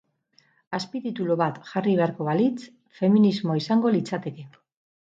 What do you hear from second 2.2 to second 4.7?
baliz, feminismoa izango litzateke.